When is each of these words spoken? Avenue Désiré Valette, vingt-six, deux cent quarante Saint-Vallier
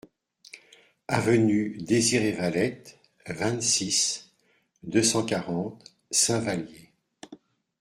Avenue 1.09 1.77
Désiré 1.79 2.31
Valette, 2.31 2.97
vingt-six, 3.27 4.31
deux 4.81 5.03
cent 5.03 5.23
quarante 5.23 5.93
Saint-Vallier 6.09 6.89